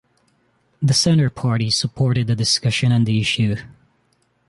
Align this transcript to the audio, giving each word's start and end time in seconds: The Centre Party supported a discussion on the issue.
The 0.81 0.95
Centre 0.95 1.29
Party 1.29 1.69
supported 1.69 2.27
a 2.31 2.35
discussion 2.35 2.91
on 2.91 3.03
the 3.03 3.21
issue. 3.21 3.57